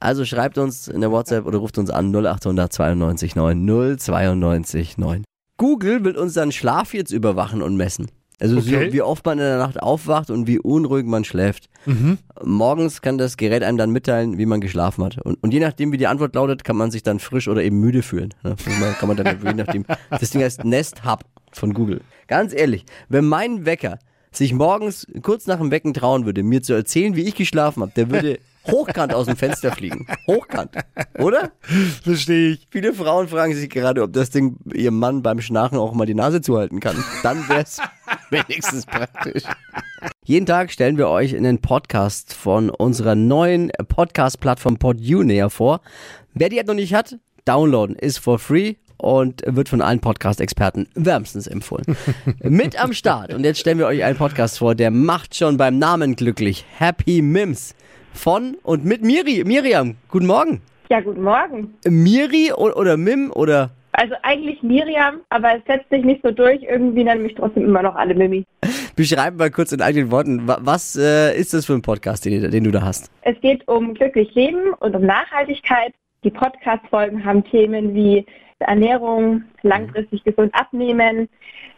Also 0.00 0.24
schreibt 0.24 0.58
uns 0.58 0.88
in 0.88 1.00
der 1.00 1.10
WhatsApp 1.12 1.46
oder 1.46 1.58
ruft 1.58 1.78
uns 1.78 1.90
an 1.90 2.12
0800 2.14 2.72
92 2.72 3.36
9 3.36 3.96
092 3.98 4.98
9. 4.98 5.24
Google 5.58 6.04
will 6.04 6.16
unseren 6.16 6.50
Schlaf 6.50 6.94
jetzt 6.94 7.12
überwachen 7.12 7.62
und 7.62 7.76
messen. 7.76 8.10
Also 8.42 8.58
so, 8.60 8.74
Okay. 8.74 8.92
wie 8.92 9.02
oft 9.02 9.24
man 9.24 9.38
in 9.38 9.44
der 9.44 9.58
Nacht 9.58 9.80
aufwacht 9.80 10.28
und 10.30 10.48
wie 10.48 10.58
unruhig 10.58 11.06
man 11.06 11.22
schläft. 11.24 11.68
Mhm. 11.86 12.18
Morgens 12.42 13.00
kann 13.00 13.16
das 13.16 13.36
Gerät 13.36 13.62
einem 13.62 13.78
dann 13.78 13.90
mitteilen, 13.90 14.36
wie 14.36 14.46
man 14.46 14.60
geschlafen 14.60 15.04
hat. 15.04 15.18
Und, 15.18 15.40
und 15.42 15.54
je 15.54 15.60
nachdem, 15.60 15.92
wie 15.92 15.96
die 15.96 16.08
Antwort 16.08 16.34
lautet, 16.34 16.64
kann 16.64 16.76
man 16.76 16.90
sich 16.90 17.04
dann 17.04 17.20
frisch 17.20 17.46
oder 17.46 17.62
eben 17.62 17.78
müde 17.78 18.02
fühlen. 18.02 18.34
Ne? 18.42 18.56
Kann 18.98 19.06
man 19.08 19.16
dann 19.16 19.38
je 19.44 19.54
nachdem. 19.54 19.84
Das 20.10 20.30
Ding 20.30 20.42
heißt 20.42 20.64
Nest 20.64 21.04
Hub 21.04 21.20
von 21.52 21.72
Google. 21.72 22.00
Ganz 22.26 22.52
ehrlich, 22.52 22.84
wenn 23.08 23.26
mein 23.26 23.64
Wecker 23.64 23.98
sich 24.32 24.52
morgens 24.54 25.06
kurz 25.22 25.46
nach 25.46 25.58
dem 25.58 25.70
Wecken 25.70 25.94
trauen 25.94 26.24
würde, 26.26 26.42
mir 26.42 26.62
zu 26.62 26.72
erzählen, 26.72 27.14
wie 27.14 27.22
ich 27.22 27.36
geschlafen 27.36 27.82
habe, 27.82 27.92
der 27.94 28.10
würde 28.10 28.38
hochkant 28.66 29.12
aus 29.14 29.26
dem 29.26 29.36
Fenster 29.36 29.72
fliegen. 29.72 30.06
Hochkant. 30.26 30.70
Oder? 31.18 31.52
Verstehe 32.02 32.50
ich. 32.52 32.66
Viele 32.70 32.94
Frauen 32.94 33.28
fragen 33.28 33.54
sich 33.54 33.68
gerade, 33.70 34.02
ob 34.02 34.12
das 34.12 34.30
Ding 34.30 34.56
ihrem 34.72 34.98
Mann 34.98 35.22
beim 35.22 35.40
Schnarchen 35.40 35.78
auch 35.78 35.92
mal 35.94 36.06
die 36.06 36.14
Nase 36.14 36.40
zuhalten 36.40 36.80
kann. 36.80 36.96
Dann 37.22 37.48
wäre 37.48 37.62
es 37.62 37.78
wenigstens 38.32 38.86
praktisch. 38.86 39.44
Jeden 40.24 40.46
Tag 40.46 40.72
stellen 40.72 40.98
wir 40.98 41.08
euch 41.08 41.36
einen 41.36 41.60
Podcast 41.60 42.34
von 42.34 42.70
unserer 42.70 43.14
neuen 43.14 43.70
Podcast-Plattform 43.88 44.78
PodU 44.78 45.22
näher 45.22 45.50
vor. 45.50 45.80
Wer 46.34 46.48
die 46.48 46.58
App 46.58 46.66
noch 46.66 46.74
nicht 46.74 46.94
hat, 46.94 47.18
downloaden 47.44 47.94
ist 47.96 48.18
for 48.18 48.38
free 48.38 48.74
und 48.96 49.42
wird 49.46 49.68
von 49.68 49.82
allen 49.82 50.00
Podcast-Experten 50.00 50.88
wärmstens 50.94 51.46
empfohlen. 51.46 51.84
Mit 52.42 52.82
am 52.82 52.92
Start. 52.92 53.34
Und 53.34 53.44
jetzt 53.44 53.60
stellen 53.60 53.78
wir 53.78 53.86
euch 53.86 54.02
einen 54.02 54.16
Podcast 54.16 54.58
vor, 54.58 54.74
der 54.74 54.90
macht 54.90 55.36
schon 55.36 55.56
beim 55.56 55.78
Namen 55.78 56.16
glücklich. 56.16 56.64
Happy 56.78 57.20
Mims. 57.20 57.74
Von 58.14 58.56
und 58.62 58.84
mit 58.84 59.02
Miri. 59.02 59.42
Miriam, 59.44 59.96
guten 60.08 60.26
Morgen. 60.26 60.60
Ja, 60.90 61.00
guten 61.00 61.22
Morgen. 61.22 61.74
Miri 61.88 62.52
oder 62.52 62.98
Mim 62.98 63.32
oder 63.34 63.70
Also 63.92 64.14
eigentlich 64.22 64.62
Miriam, 64.62 65.20
aber 65.28 65.56
es 65.56 65.62
setzt 65.66 65.90
sich 65.90 66.02
nicht 66.04 66.22
so 66.22 66.30
durch. 66.30 66.62
Irgendwie 66.62 67.04
nennen 67.04 67.22
mich 67.22 67.34
trotzdem 67.34 67.64
immer 67.64 67.82
noch 67.82 67.94
alle 67.94 68.14
Mimi. 68.14 68.44
beschreib 68.96 69.36
mal 69.36 69.50
kurz 69.50 69.72
in 69.72 69.82
eigenen 69.82 70.10
Worten, 70.10 70.48
wa- 70.48 70.58
was 70.62 70.96
äh, 70.96 71.38
ist 71.38 71.52
das 71.52 71.66
für 71.66 71.74
ein 71.74 71.82
Podcast, 71.82 72.24
den, 72.24 72.50
den 72.50 72.64
du 72.64 72.70
da 72.70 72.82
hast? 72.82 73.10
Es 73.22 73.38
geht 73.40 73.66
um 73.68 73.92
glücklich 73.94 74.34
Leben 74.34 74.72
und 74.80 74.96
um 74.96 75.02
Nachhaltigkeit. 75.04 75.92
Die 76.24 76.30
Podcast-Folgen 76.30 77.24
haben 77.24 77.44
Themen 77.44 77.94
wie 77.94 78.24
Ernährung, 78.60 79.42
langfristig 79.62 80.22
gesund 80.24 80.54
abnehmen 80.54 81.28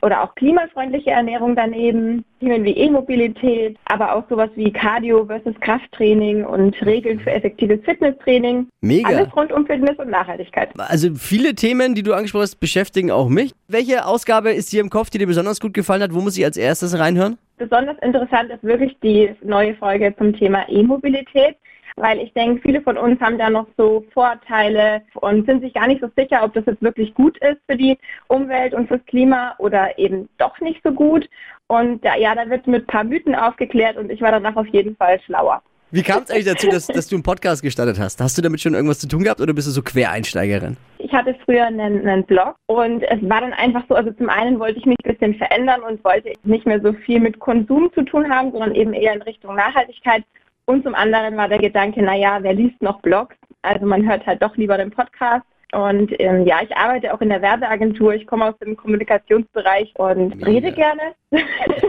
oder 0.04 0.22
auch 0.22 0.34
klimafreundliche 0.34 1.10
Ernährung 1.10 1.56
daneben, 1.56 2.26
Themen 2.38 2.62
wie 2.62 2.76
E-Mobilität, 2.76 3.78
aber 3.86 4.14
auch 4.14 4.24
sowas 4.28 4.50
wie 4.54 4.70
Cardio 4.70 5.24
versus 5.24 5.54
Krafttraining 5.60 6.44
und 6.44 6.76
Regeln 6.84 7.18
für 7.20 7.30
effektives 7.30 7.80
Fitnesstraining. 7.86 8.68
Mega. 8.82 9.08
Alles 9.08 9.34
rund 9.34 9.50
um 9.50 9.64
Fitness 9.64 9.98
und 9.98 10.10
Nachhaltigkeit. 10.10 10.68
Also 10.76 11.14
viele 11.14 11.54
Themen, 11.54 11.94
die 11.94 12.02
du 12.02 12.12
angesprochen 12.12 12.42
hast, 12.42 12.56
beschäftigen 12.56 13.10
auch 13.10 13.30
mich. 13.30 13.54
Welche 13.66 14.04
Ausgabe 14.04 14.52
ist 14.52 14.70
dir 14.72 14.82
im 14.82 14.90
Kopf, 14.90 15.08
die 15.08 15.16
dir 15.16 15.26
besonders 15.26 15.58
gut 15.58 15.72
gefallen 15.72 16.02
hat? 16.02 16.12
Wo 16.12 16.20
muss 16.20 16.36
ich 16.36 16.44
als 16.44 16.58
erstes 16.58 16.98
reinhören? 16.98 17.38
Besonders 17.56 17.96
interessant 18.02 18.50
ist 18.50 18.62
wirklich 18.62 18.94
die 19.02 19.30
neue 19.42 19.74
Folge 19.76 20.14
zum 20.18 20.36
Thema 20.36 20.68
E-Mobilität, 20.68 21.56
weil 21.96 22.18
ich 22.18 22.32
denke, 22.32 22.60
viele 22.62 22.80
von 22.82 22.98
uns 22.98 23.20
haben 23.20 23.38
da 23.38 23.50
noch 23.50 23.66
so 23.76 24.04
Vorteile 24.12 25.02
und 25.14 25.46
sind 25.46 25.62
sich 25.62 25.74
gar 25.74 25.86
nicht 25.86 26.00
so 26.00 26.08
sicher, 26.16 26.42
ob 26.42 26.52
das 26.54 26.66
jetzt 26.66 26.82
wirklich 26.82 27.14
gut 27.14 27.38
ist 27.38 27.60
für 27.68 27.76
die 27.76 27.98
Umwelt 28.28 28.74
und 28.74 28.88
fürs 28.88 29.04
Klima 29.06 29.54
oder 29.58 29.98
eben 29.98 30.28
doch 30.38 30.58
nicht 30.60 30.80
so 30.82 30.92
gut. 30.92 31.28
Und 31.68 32.04
da, 32.04 32.16
ja, 32.16 32.34
da 32.34 32.48
wird 32.50 32.66
mit 32.66 32.84
ein 32.84 32.86
paar 32.86 33.04
Mythen 33.04 33.34
aufgeklärt 33.34 33.96
und 33.96 34.10
ich 34.10 34.20
war 34.20 34.32
danach 34.32 34.56
auf 34.56 34.66
jeden 34.68 34.96
Fall 34.96 35.20
schlauer. 35.20 35.62
Wie 35.94 36.02
kam 36.02 36.24
es 36.24 36.30
eigentlich 36.32 36.46
dazu, 36.46 36.68
dass, 36.68 36.88
dass 36.88 37.06
du 37.06 37.14
einen 37.14 37.22
Podcast 37.22 37.62
gestartet 37.62 38.00
hast? 38.00 38.20
Hast 38.20 38.36
du 38.36 38.42
damit 38.42 38.60
schon 38.60 38.74
irgendwas 38.74 38.98
zu 38.98 39.06
tun 39.06 39.22
gehabt 39.22 39.40
oder 39.40 39.52
bist 39.52 39.68
du 39.68 39.70
so 39.70 39.80
Quereinsteigerin? 39.80 40.76
Ich 40.98 41.12
hatte 41.12 41.36
früher 41.44 41.66
einen, 41.66 42.04
einen 42.04 42.24
Blog 42.24 42.56
und 42.66 43.04
es 43.04 43.22
war 43.22 43.42
dann 43.42 43.52
einfach 43.52 43.84
so, 43.88 43.94
also 43.94 44.10
zum 44.10 44.28
einen 44.28 44.58
wollte 44.58 44.80
ich 44.80 44.86
mich 44.86 44.96
ein 45.04 45.12
bisschen 45.12 45.36
verändern 45.36 45.82
und 45.82 46.02
wollte 46.04 46.32
nicht 46.42 46.66
mehr 46.66 46.80
so 46.80 46.92
viel 46.92 47.20
mit 47.20 47.38
Konsum 47.38 47.92
zu 47.94 48.02
tun 48.02 48.28
haben, 48.28 48.50
sondern 48.50 48.74
eben 48.74 48.92
eher 48.92 49.14
in 49.14 49.22
Richtung 49.22 49.54
Nachhaltigkeit. 49.54 50.24
Und 50.66 50.82
zum 50.82 50.94
anderen 50.94 51.36
war 51.36 51.48
der 51.48 51.58
Gedanke, 51.58 52.02
naja, 52.02 52.38
wer 52.42 52.54
liest 52.54 52.80
noch 52.80 53.00
Blogs? 53.02 53.36
Also 53.62 53.86
man 53.86 54.08
hört 54.08 54.26
halt 54.26 54.42
doch 54.42 54.56
lieber 54.56 54.76
den 54.78 54.90
Podcast. 54.90 55.44
Und 55.74 56.12
ähm, 56.20 56.46
ja, 56.46 56.60
ich 56.62 56.76
arbeite 56.76 57.12
auch 57.12 57.20
in 57.20 57.30
der 57.30 57.42
Werbeagentur. 57.42 58.14
Ich 58.14 58.26
komme 58.26 58.46
aus 58.46 58.58
dem 58.58 58.76
Kommunikationsbereich 58.76 59.92
und 59.96 60.36
Mega. 60.36 60.46
rede 60.46 60.72
gerne. 60.72 61.14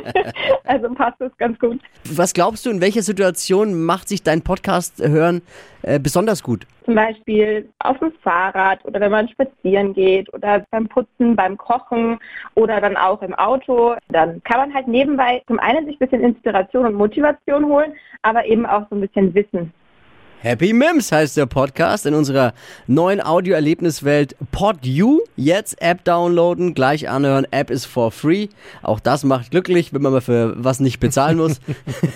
also 0.64 0.94
passt 0.94 1.20
das 1.20 1.36
ganz 1.38 1.60
gut. 1.60 1.80
Was 2.06 2.34
glaubst 2.34 2.66
du, 2.66 2.72
in 2.72 2.82
welcher 2.82 3.02
Situation 3.02 3.84
macht 3.84 4.10
sich 4.10 4.24
dein 4.24 4.42
Podcast 4.42 5.02
hören 5.06 5.42
äh, 5.84 6.00
besonders 6.00 6.42
gut? 6.42 6.66
Zum 6.86 6.96
Beispiel 6.96 7.70
auf 7.80 7.98
dem 8.00 8.12
Fahrrad 8.24 8.84
oder 8.86 9.00
wenn 9.00 9.12
man 9.12 9.28
spazieren 9.30 9.94
geht 9.94 10.32
oder 10.34 10.66
beim 10.72 10.88
Putzen, 10.88 11.36
beim 11.36 11.58
Kochen 11.58 12.20
oder 12.56 12.82
dann 12.82 12.98
auch 12.98 13.22
im 13.22 13.34
Auto. 13.36 13.96
Dann 14.10 14.42
kann 14.44 14.60
man 14.60 14.74
halt 14.74 14.88
nebenbei 14.88 15.42
zum 15.48 15.60
einen 15.60 15.86
sich 15.86 15.96
ein 15.96 16.00
bisschen 16.00 16.22
Inspiration 16.22 16.86
und 16.86 16.96
Motivation 16.96 17.66
holen, 17.66 17.94
aber 18.22 18.46
eben 18.46 18.66
auch 18.66 18.88
so 18.90 18.96
ein 18.96 19.02
bisschen 19.02 19.34
Wissen. 19.34 19.74
Happy 20.46 20.74
Mims 20.74 21.12
heißt 21.12 21.38
der 21.38 21.48
Podcast 21.48 22.06
in 22.06 22.14
unserer 22.14 22.54
neuen 22.86 23.20
Audioerlebniswelt 23.20 24.36
PodU. 24.52 25.22
Jetzt 25.36 25.82
App 25.82 26.04
downloaden, 26.04 26.76
gleich 26.76 27.10
anhören. 27.10 27.48
App 27.50 27.72
ist 27.72 27.86
for 27.86 28.12
free. 28.12 28.50
Auch 28.84 29.00
das 29.00 29.24
macht 29.24 29.50
glücklich, 29.50 29.92
wenn 29.92 30.04
man 30.04 30.12
mal 30.14 30.22
für 30.22 30.54
was 30.56 30.80
nicht 30.80 31.00
bezahlen 31.00 31.38
muss. 31.38 31.60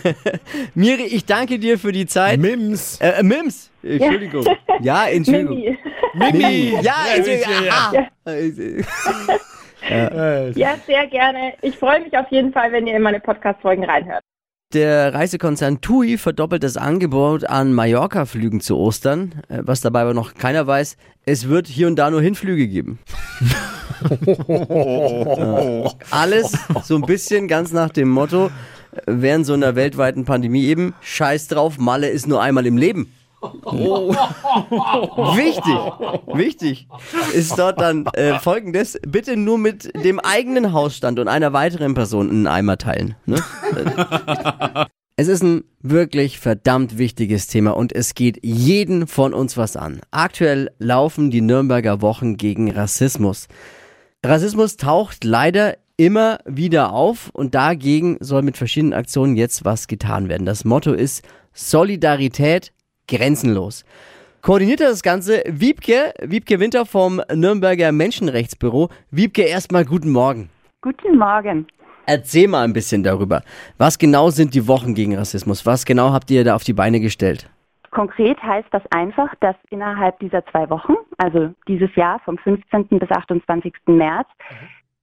Miri, 0.75 1.05
ich 1.07 1.25
danke 1.25 1.57
dir 1.57 1.79
für 1.79 1.91
die 1.91 2.05
Zeit. 2.05 2.39
Mims. 2.39 3.01
Äh, 3.01 3.13
äh, 3.19 3.23
Mims, 3.23 3.71
Entschuldigung. 3.81 4.45
Ja, 4.79 5.07
Entschuldigung. 5.09 5.57
Mimi. 6.13 6.31
Mimi. 6.37 6.77
Ja, 6.83 6.95
Entschuldigung. 7.15 7.65
ja, 7.65 8.07
Ah. 8.25 8.31
Äh, 9.89 10.51
Ja, 10.51 10.75
sehr 10.85 11.07
gerne. 11.07 11.53
Ich 11.63 11.75
freue 11.77 12.01
mich 12.01 12.15
auf 12.15 12.29
jeden 12.29 12.51
Fall, 12.53 12.71
wenn 12.73 12.85
ihr 12.85 12.95
in 12.97 13.01
meine 13.01 13.21
Podcast-Folgen 13.21 13.85
reinhört. 13.85 14.21
Der 14.73 15.15
Reisekonzern 15.15 15.81
TUI 15.81 16.19
verdoppelt 16.19 16.61
das 16.61 16.77
Angebot 16.77 17.43
an 17.43 17.73
Mallorca-Flügen 17.73 18.61
zu 18.61 18.77
Ostern. 18.77 19.41
Äh, 19.47 19.61
Was 19.63 19.81
dabei 19.81 20.01
aber 20.01 20.13
noch 20.13 20.35
keiner 20.35 20.67
weiß, 20.67 20.95
es 21.25 21.47
wird 21.47 21.65
hier 21.65 21.87
und 21.87 21.95
da 21.95 22.11
nur 22.11 22.21
Hinflüge 22.21 22.67
geben. 22.67 22.99
Ja. 24.47 25.91
Alles 26.09 26.53
so 26.85 26.95
ein 26.95 27.01
bisschen 27.01 27.49
ganz 27.49 27.73
nach 27.73 27.89
dem 27.89 28.07
Motto, 28.07 28.45
äh, 28.45 29.01
während 29.07 29.45
so 29.45 29.53
einer 29.53 29.75
weltweiten 29.75 30.23
Pandemie 30.23 30.63
eben, 30.65 30.93
scheiß 31.01 31.49
drauf, 31.49 31.77
Malle 31.79 32.07
ist 32.07 32.25
nur 32.25 32.41
einmal 32.41 32.65
im 32.65 32.77
Leben. 32.77 33.11
Oh. 33.41 34.13
wichtig, 35.35 36.35
wichtig 36.35 36.87
ist 37.33 37.57
dort 37.57 37.79
dann 37.79 38.05
äh, 38.13 38.39
folgendes, 38.39 38.99
bitte 39.07 39.37
nur 39.37 39.57
mit 39.57 39.91
dem 40.03 40.19
eigenen 40.19 40.73
Hausstand 40.73 41.19
und 41.19 41.27
einer 41.27 41.53
weiteren 41.53 41.93
Person 41.93 42.29
einen 42.29 42.47
Eimer 42.47 42.77
teilen. 42.77 43.15
Ne? 43.25 43.43
Es 45.15 45.27
ist 45.27 45.43
ein 45.43 45.65
wirklich 45.81 46.39
verdammt 46.39 46.97
wichtiges 46.97 47.47
Thema 47.47 47.71
und 47.71 47.93
es 47.93 48.15
geht 48.15 48.39
jeden 48.41 49.05
von 49.05 49.33
uns 49.33 49.57
was 49.57 49.75
an. 49.75 49.99
Aktuell 50.11 50.71
laufen 50.79 51.29
die 51.29 51.41
Nürnberger 51.41 52.01
Wochen 52.01 52.37
gegen 52.37 52.71
Rassismus. 52.71 53.49
Rassismus 54.25 54.77
taucht 54.77 55.25
leider 55.25 55.75
immer 55.97 56.39
wieder 56.45 56.93
auf 56.93 57.29
und 57.33 57.53
dagegen 57.53 58.15
soll 58.21 58.41
mit 58.43 58.55
verschiedenen 58.55 58.93
Aktionen 58.93 59.35
jetzt 59.35 59.65
was 59.65 59.87
getan 59.87 60.29
werden. 60.29 60.45
Das 60.45 60.63
Motto 60.63 60.93
ist 60.93 61.27
Solidarität 61.51 62.71
grenzenlos. 63.09 63.83
Koordiniert 64.41 64.79
das 64.79 65.03
Ganze 65.03 65.43
Wiebke, 65.47 66.13
Wiebke 66.21 66.59
Winter 66.59 66.85
vom 66.85 67.21
Nürnberger 67.33 67.91
Menschenrechtsbüro. 67.91 68.89
Wiebke, 69.11 69.41
erstmal 69.41 69.83
guten 69.83 70.11
Morgen. 70.11 70.49
Guten 70.81 71.17
Morgen. 71.17 71.67
Erzähl 72.05 72.47
mal 72.47 72.63
ein 72.63 72.73
bisschen 72.73 73.03
darüber. 73.03 73.41
Was 73.77 73.99
genau 73.99 74.29
sind 74.29 74.53
die 74.55 74.67
Wochen 74.67 74.95
gegen 74.95 75.17
Rassismus? 75.17 75.65
Was 75.65 75.85
genau 75.85 76.13
habt 76.13 76.31
ihr 76.31 76.43
da 76.43 76.55
auf 76.55 76.63
die 76.63 76.73
Beine 76.73 76.99
gestellt? 76.99 77.49
Konkret 77.91 78.41
heißt 78.41 78.69
das 78.71 78.83
einfach, 78.91 79.33
dass 79.41 79.55
innerhalb 79.71 80.17
dieser 80.19 80.45
zwei 80.47 80.69
Wochen, 80.69 80.93
also 81.17 81.53
dieses 81.67 81.93
Jahr 81.95 82.19
vom 82.23 82.37
15. 82.37 82.87
bis 82.89 83.11
28. 83.11 83.73
März, 83.87 84.27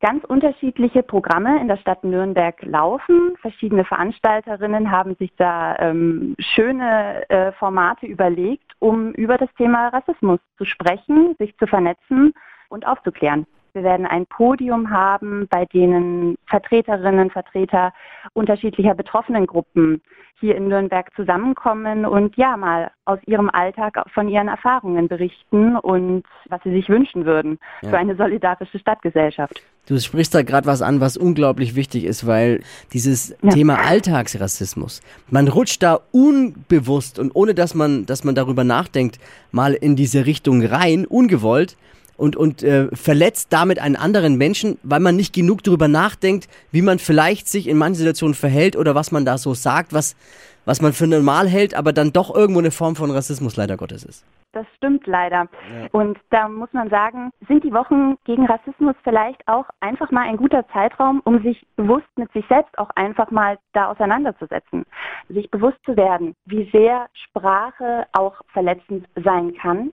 ganz 0.01 0.25
unterschiedliche 0.25 1.03
Programme 1.03 1.61
in 1.61 1.69
der 1.69 1.79
Stadt 1.79 2.05
Nürnberg 2.05 2.61
laufen. 2.63 3.37
Verschiedene 3.41 3.85
Veranstalterinnen 3.85 4.91
haben 4.91 5.15
sich 5.17 5.33
da 5.37 5.77
ähm, 5.79 6.35
schöne 6.39 7.29
äh, 7.29 7.53
Formate 7.53 8.07
überlegt, 8.07 8.73
um 8.79 9.13
über 9.13 9.39
das 9.39 9.53
Thema 9.57 9.89
Rassismus 9.89 10.41
zu 10.59 10.65
sprechen, 10.65 11.35
sich 11.39 11.57
zu 11.59 11.67
vernetzen 11.67 12.35
und 12.69 12.87
aufzuklären. 12.87 13.47
Wir 13.77 13.83
werden 13.85 14.07
ein 14.07 14.25
Podium 14.25 14.89
haben, 14.89 15.49
bei 15.51 15.67
denen 15.67 16.37
Vertreterinnen, 16.47 17.31
Vertreter 17.31 17.93
unterschiedlicher 18.33 18.95
Betroffenengruppen 18.95 20.01
hier 20.41 20.57
in 20.57 20.69
Nürnberg 20.69 21.15
zusammenkommen 21.15 22.07
und 22.07 22.37
ja 22.39 22.57
mal 22.57 22.91
aus 23.05 23.19
ihrem 23.27 23.51
Alltag 23.51 24.03
von 24.15 24.31
ihren 24.31 24.49
Erfahrungen 24.49 25.09
berichten 25.09 25.77
und 25.77 26.25
was 26.49 26.63
sie 26.65 26.71
sich 26.71 26.89
wünschen 26.89 27.27
würden 27.27 27.59
Ja. 27.83 27.91
für 27.91 27.99
eine 27.99 28.17
solidarische 28.17 28.79
Stadtgesellschaft. 28.79 29.63
Du 29.87 29.99
sprichst 29.99 30.35
da 30.35 30.41
gerade 30.43 30.67
was 30.67 30.81
an, 30.81 31.01
was 31.03 31.19
unglaublich 31.19 31.77
wichtig 31.77 32.05
ist, 32.05 32.27
weil 32.27 32.63
dieses 32.95 33.37
Ja. 33.43 33.51
Thema 33.51 33.79
Alltagsrassismus, 33.87 35.03
man 35.31 35.49
rutscht 35.49 35.83
da 35.83 36.01
unbewusst 36.13 37.19
und 37.19 37.31
ohne 37.35 37.53
dass 37.53 37.75
man, 37.75 38.07
dass 38.07 38.25
man 38.25 38.35
darüber 38.35 38.65
nachdenkt, 38.65 39.19
mal 39.53 39.75
in 39.75 39.97
diese 39.97 40.25
Richtung 40.25 40.65
rein, 40.65 41.05
ungewollt 41.07 41.77
und, 42.17 42.37
und 42.37 42.63
äh, 42.63 42.89
verletzt 42.95 43.53
damit 43.53 43.79
einen 43.79 43.97
anderen 43.97 44.37
Menschen, 44.37 44.79
weil 44.83 45.01
man 45.01 45.17
nicht 45.17 45.35
genug 45.35 45.63
darüber 45.63 45.89
nachdenkt, 45.89 46.49
wie 46.71 46.83
man 46.83 46.99
vielleicht 46.99 47.49
sich 47.49 47.69
in 47.69 47.79
manchen 47.79 47.97
Situationen 47.97 48.35
verhält 48.35 48.77
oder 48.77 48.95
was 48.95 49.13
man 49.13 49.25
da 49.25 49.39
so 49.39 49.55
sagt, 49.55 49.93
was, 49.93 50.17
was 50.65 50.83
man 50.83 50.93
für 50.93 51.07
normal 51.07 51.49
hält, 51.49 51.75
aber 51.75 51.93
dann 51.93 52.13
doch 52.13 52.35
irgendwo 52.35 52.61
eine 52.61 52.71
Form 52.71 52.97
von 52.97 53.11
Rassismus 53.11 53.57
leider 53.57 53.77
Gottes 53.77 54.05
ist. 54.05 54.25
Das 54.53 54.67
stimmt 54.77 55.07
leider. 55.07 55.49
Und 55.93 56.19
da 56.31 56.49
muss 56.49 56.73
man 56.73 56.89
sagen, 56.89 57.31
sind 57.47 57.63
die 57.63 57.75
Wochen 57.75 58.17
gegen 58.25 58.47
Rassismus 58.47 58.95
vielleicht 59.05 59.47
auch 59.47 59.67
einfach 59.81 60.11
mal 60.11 60.23
ein 60.23 60.39
guter 60.39 60.67
Zeitraum, 60.69 61.21
um 61.25 61.43
sich 61.43 61.67
bewusst 61.77 62.09
mit 62.17 62.33
sich 62.33 62.45
selbst 62.49 62.77
auch 62.79 62.89
einfach 62.95 63.31
mal 63.31 63.59
da 63.75 63.91
auseinanderzusetzen. 63.91 64.87
Sich 65.29 65.51
bewusst 65.51 65.77
zu 65.85 65.95
werden, 65.97 66.35
wie 66.47 66.71
sehr 66.73 67.07
Sprache 67.13 68.07
auch 68.13 68.41
verletzend 68.55 69.07
sein 69.23 69.55
kann. 69.61 69.93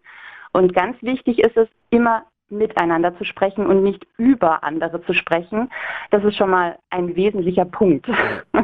Und 0.54 0.74
ganz 0.74 0.96
wichtig 1.02 1.40
ist 1.40 1.58
es, 1.58 1.68
immer 1.90 2.24
miteinander 2.50 3.18
zu 3.18 3.26
sprechen 3.26 3.66
und 3.66 3.84
nicht 3.84 4.06
über 4.18 4.64
andere 4.64 5.04
zu 5.06 5.14
sprechen. 5.14 5.70
Das 6.12 6.24
ist 6.24 6.38
schon 6.38 6.52
mal 6.52 6.78
ein 6.92 7.16
wesentlicher 7.16 7.66
Punkt. 7.66 8.08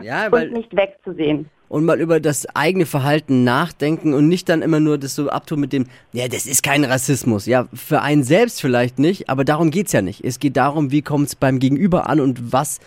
Ja, 0.01 0.27
weil- 0.31 0.48
und 0.50 0.53
nicht 0.53 0.75
wegzusehen. 0.75 1.50
und 1.67 1.86
mal 1.86 2.00
über 2.00 2.19
das 2.19 2.48
eigene 2.55 2.86
Verhalten 2.86 3.43
nachdenken 3.43 4.13
und 4.13 4.27
nicht 4.27 4.48
dann 4.50 4.62
immer 4.62 4.79
nur 4.79 4.98
das 4.98 5.15
so 5.15 5.29
abtun 5.29 5.60
mit 5.60 5.74
dem, 5.74 5.86
ja, 6.13 6.27
das 6.27 6.46
ist 6.46 6.63
kein 6.63 6.84
Rassismus. 6.84 7.46
Ja, 7.46 7.67
für 7.74 8.01
einen 8.01 8.24
selbst 8.24 8.62
vielleicht 8.62 9.00
nicht, 9.00 9.29
aber 9.29 9.43
darum 9.43 9.72
geht's 9.72 9.91
ja 9.91 10.01
nicht. 10.01 10.24
Es 10.24 10.39
geht 10.39 10.58
darum, 10.58 10.91
wie 10.91 11.01
kommt's 11.01 11.36
beim 11.36 11.60
Gegenüber 11.60 12.10
an 12.10 12.19
und 12.19 12.53
was, 12.53 12.79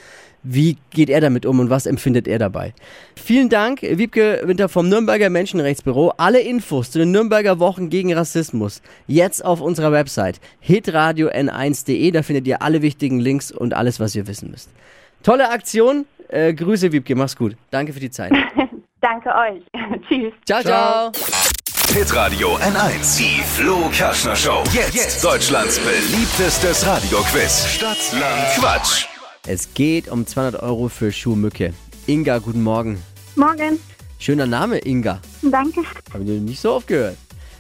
wie 0.42 0.76
geht 0.90 1.10
er 1.10 1.20
damit 1.20 1.46
um 1.46 1.60
und 1.60 1.70
was 1.70 1.86
empfindet 1.86 2.26
er 2.26 2.38
dabei. 2.38 2.74
Vielen 3.16 3.48
Dank, 3.48 3.82
Wiebke 3.82 4.42
Winter 4.44 4.68
vom 4.68 4.88
Nürnberger 4.88 5.30
Menschenrechtsbüro. 5.30 6.12
Alle 6.16 6.40
Infos 6.40 6.90
zu 6.90 6.98
den 6.98 7.10
Nürnberger 7.12 7.58
Wochen 7.58 7.90
gegen 7.90 8.12
Rassismus 8.12 8.82
jetzt 9.06 9.44
auf 9.44 9.60
unserer 9.60 9.92
Website 9.92 10.40
hitradio 10.60 11.28
n1.de. 11.28 12.10
Da 12.10 12.22
findet 12.22 12.46
ihr 12.46 12.62
alle 12.62 12.82
wichtigen 12.82 13.20
Links 13.20 13.52
und 13.52 13.74
alles, 13.74 14.00
was 14.00 14.14
ihr 14.14 14.26
wissen 14.26 14.50
müsst. 14.50 14.70
Tolle 15.22 15.50
Aktion. 15.50 16.06
Äh, 16.28 16.54
Grüße, 16.54 16.92
Wiebke. 16.92 17.14
Mach's 17.14 17.36
gut. 17.36 17.56
Danke 17.70 17.92
für 17.92 18.00
die 18.00 18.10
Zeit. 18.10 18.32
Danke 19.00 19.30
euch. 19.34 19.62
Tschüss. 20.08 20.32
Ciao, 20.46 20.62
ciao. 20.62 21.12
Hitradio 21.92 22.56
N1. 22.56 23.18
Die 23.18 23.42
Flo 23.42 23.90
Kerschner 23.92 24.34
Show. 24.34 24.62
Jetzt, 24.72 25.22
Deutschlands 25.22 25.78
beliebtestes 25.78 26.86
Radioquiz. 26.86 27.66
Stadt, 27.66 27.98
Land, 28.18 28.48
Quatsch. 28.58 29.11
Es 29.48 29.74
geht 29.74 30.08
um 30.08 30.24
200 30.24 30.62
Euro 30.62 30.88
für 30.88 31.10
Schuhmücke. 31.10 31.74
Inga, 32.06 32.38
guten 32.38 32.62
Morgen. 32.62 33.02
Morgen. 33.34 33.80
Schöner 34.20 34.46
Name, 34.46 34.78
Inga. 34.78 35.20
Danke. 35.42 35.80
Habe 36.14 36.22
ich 36.22 36.40
nicht 36.40 36.60
so 36.60 36.74
oft 36.74 36.86
gehört. 36.86 37.16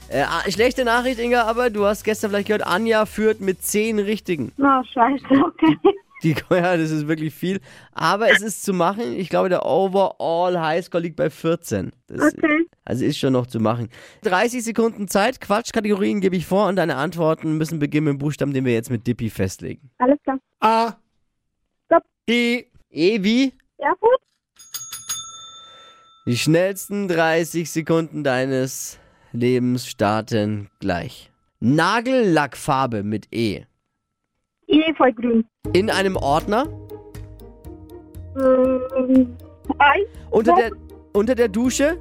Äh, 0.08 0.22
ah, 0.22 0.48
schlechte 0.48 0.84
Nachricht, 0.84 1.18
Inga, 1.18 1.42
aber 1.42 1.70
du 1.70 1.84
hast 1.84 2.04
gestern 2.04 2.30
vielleicht 2.30 2.46
gehört, 2.46 2.64
Anja 2.64 3.04
führt 3.04 3.40
mit 3.40 3.64
10 3.64 3.98
Richtigen. 3.98 4.52
Oh, 4.58 4.84
scheiße, 4.94 5.24
okay. 5.44 5.76
Die, 6.22 6.36
ja, 6.50 6.76
das 6.76 6.92
ist 6.92 7.08
wirklich 7.08 7.34
viel. 7.34 7.58
Aber 7.92 8.30
es 8.30 8.42
ist 8.42 8.62
zu 8.62 8.72
machen. 8.72 9.14
Ich 9.16 9.28
glaube, 9.28 9.48
der 9.48 9.66
Overall 9.66 10.60
Highscore 10.60 11.02
liegt 11.02 11.16
bei 11.16 11.30
14. 11.30 11.90
Das, 12.06 12.32
Okay. 12.32 12.64
Also 12.84 13.04
ist 13.04 13.18
schon 13.18 13.32
noch 13.32 13.48
zu 13.48 13.58
machen. 13.58 13.88
30 14.22 14.62
Sekunden 14.62 15.08
Zeit. 15.08 15.40
Quatschkategorien 15.40 16.20
gebe 16.20 16.36
ich 16.36 16.46
vor 16.46 16.68
und 16.68 16.76
deine 16.76 16.94
Antworten 16.94 17.56
müssen 17.58 17.80
beginnen 17.80 18.04
mit 18.04 18.12
dem 18.14 18.18
Buchstaben, 18.18 18.52
den 18.52 18.64
wir 18.64 18.72
jetzt 18.72 18.90
mit 18.90 19.04
Dippy 19.06 19.30
festlegen. 19.30 19.90
Alles 19.98 20.18
klar. 20.22 20.38
A. 20.60 20.94
E. 22.28 22.64
E 22.90 23.22
wie? 23.24 23.52
Ja, 23.78 23.92
gut. 24.00 24.16
Die 26.26 26.36
schnellsten 26.36 27.08
30 27.08 27.68
Sekunden 27.70 28.22
deines 28.22 28.98
Lebens 29.32 29.88
starten 29.88 30.70
gleich. 30.78 31.30
Nagellackfarbe 31.60 33.02
mit 33.02 33.26
E. 33.32 33.64
I 34.68 34.94
voll 34.96 35.12
grün. 35.12 35.44
In 35.72 35.90
einem 35.90 36.16
Ordner. 36.16 36.66
Ähm, 38.36 39.36
Ei. 39.78 40.06
Unter 40.30 40.54
der, 40.54 40.70
unter 41.12 41.34
der 41.34 41.48
Dusche. 41.48 41.98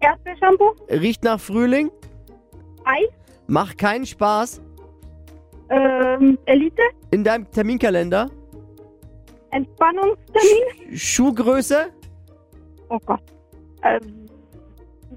Erdbeershampoo, 0.00 0.74
Riecht 0.88 1.24
nach 1.24 1.40
Frühling. 1.40 1.90
Eis, 2.84 3.08
Macht 3.48 3.76
keinen 3.76 4.06
Spaß. 4.06 4.62
ähm, 5.68 6.38
Elite, 6.46 6.82
In 7.10 7.24
deinem 7.24 7.50
Terminkalender. 7.50 8.30
Entspannungstermin. 9.50 10.96
Schuhgröße. 10.96 11.86
Oh 12.88 12.98
Gott. 13.04 13.20
Ähm, 13.82 14.26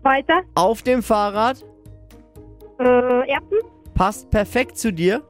weiter. 0.02 0.42
Auf 0.56 0.82
dem 0.82 1.02
Fahrrad. 1.04 1.64
Äh, 2.80 3.30
Erbsen, 3.30 3.60
Passt 3.96 4.30
perfekt 4.32 4.78
zu 4.78 4.92
dir. 4.92 5.22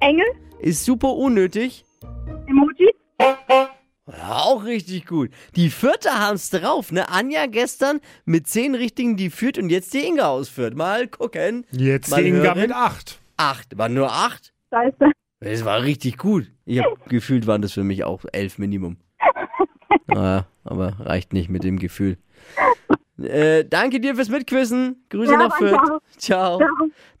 Engel, 0.00 0.26
Ist 0.60 0.84
super 0.84 1.12
unnötig. 1.14 1.84
Emoji. 2.46 2.90
Ja, 4.06 4.42
auch 4.44 4.64
richtig 4.64 5.06
gut. 5.06 5.30
Die 5.56 5.70
vierte 5.70 6.10
haben's 6.18 6.50
drauf, 6.50 6.92
ne? 6.92 7.08
Anja 7.08 7.46
gestern 7.46 8.00
mit 8.26 8.46
zehn 8.46 8.74
Richtigen 8.74 9.16
die 9.16 9.30
führt 9.30 9.56
und 9.58 9.70
jetzt 9.70 9.94
die 9.94 10.04
Inga 10.06 10.28
ausführt. 10.28 10.74
Mal 10.76 11.08
gucken. 11.08 11.66
Jetzt 11.72 12.10
Mal 12.10 12.22
die 12.22 12.28
Inga 12.30 12.42
hören. 12.54 12.58
mit 12.60 12.72
8. 12.72 13.18
Acht. 13.36 13.78
War 13.78 13.88
nur 13.88 14.10
acht? 14.12 14.52
Scheiße. 14.70 15.10
Das 15.40 15.64
war 15.64 15.82
richtig 15.82 16.18
gut. 16.18 16.50
Ich 16.66 16.78
hab 16.80 17.08
gefühlt 17.08 17.46
waren 17.46 17.62
das 17.62 17.72
für 17.72 17.84
mich 17.84 18.04
auch 18.04 18.24
elf 18.32 18.58
Minimum. 18.58 18.96
Naja, 20.06 20.46
aber 20.64 20.96
reicht 21.00 21.32
nicht 21.32 21.48
mit 21.48 21.64
dem 21.64 21.78
Gefühl. 21.78 22.18
Äh, 23.18 23.64
danke 23.64 24.00
dir 24.00 24.14
fürs 24.16 24.28
Mitquissen. 24.28 25.02
Grüße 25.08 25.32
Ja, 25.32 25.38
nach 25.38 25.56
Fürth. 25.56 25.72
auch. 25.74 26.00
Ciao. 26.18 26.58
Ciao. 26.58 26.68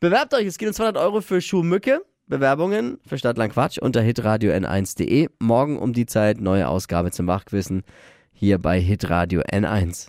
Bewerbt 0.00 0.34
euch. 0.34 0.44
Es 0.46 0.58
geht 0.58 0.68
um 0.68 0.74
200 0.74 1.02
Euro 1.02 1.20
für 1.22 1.40
Schuhmücke. 1.40 2.02
Bewerbungen 2.26 2.98
für 3.06 3.16
Stadtland 3.16 3.52
Quatsch 3.54 3.78
unter 3.78 4.02
hitradio 4.02 4.52
n1.de. 4.52 5.28
Morgen 5.40 5.78
um 5.78 5.92
die 5.92 6.06
Zeit 6.06 6.40
neue 6.40 6.68
Ausgabe 6.68 7.10
zum 7.10 7.26
Wachquissen 7.26 7.84
hier 8.32 8.58
bei 8.58 8.78
hitradio 8.80 9.40
n1. 9.42 10.08